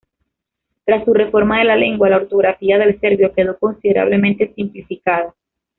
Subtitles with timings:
[0.83, 5.35] Tras su reforma de la lengua, la ortografía del serbio quedó considerablemente simplificada.